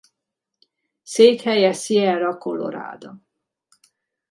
Székhelye 1.03 1.71
Sierra 1.73 2.37
Colorada. 2.37 3.17